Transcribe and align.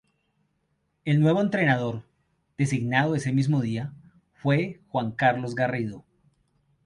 El 1.05 1.19
nuevo 1.21 1.41
entrenador, 1.41 2.01
designado 2.57 3.13
ese 3.13 3.31
mismo 3.31 3.61
día, 3.61 3.93
fue 4.33 4.81
Juan 4.87 5.11
Carlos 5.11 5.53
Garrido. 5.53 6.03